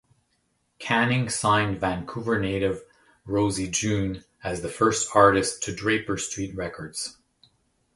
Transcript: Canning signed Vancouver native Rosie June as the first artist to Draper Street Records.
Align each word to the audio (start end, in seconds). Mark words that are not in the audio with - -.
Canning 0.79 1.29
signed 1.29 1.79
Vancouver 1.79 2.39
native 2.39 2.81
Rosie 3.23 3.69
June 3.69 4.23
as 4.43 4.63
the 4.63 4.67
first 4.67 5.15
artist 5.15 5.61
to 5.61 5.75
Draper 5.75 6.17
Street 6.17 6.55
Records. 6.55 7.17